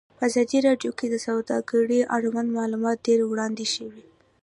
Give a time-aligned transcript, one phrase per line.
[0.17, 4.05] په ازادي راډیو کې د سوداګري اړوند معلومات ډېر وړاندې شوي.